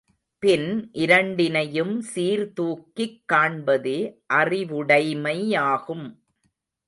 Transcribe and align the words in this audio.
பின் 0.39 0.89
இரண்டினையும் 0.93 1.99
சீர்தூக்கிக் 2.15 3.21
காண்பதே 3.33 3.97
அறிவுடைமையாகும். 4.33 6.05